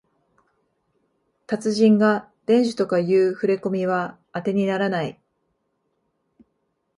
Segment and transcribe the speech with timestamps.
[1.45, 5.21] 達人が伝授とかいうふれこみはあてにならない